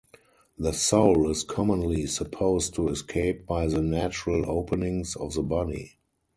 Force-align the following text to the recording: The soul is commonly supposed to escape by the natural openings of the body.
The 0.57 0.73
soul 0.73 1.29
is 1.29 1.43
commonly 1.43 2.07
supposed 2.07 2.73
to 2.73 2.89
escape 2.89 3.45
by 3.45 3.67
the 3.67 3.83
natural 3.83 4.49
openings 4.49 5.15
of 5.15 5.35
the 5.35 5.43
body. 5.43 5.99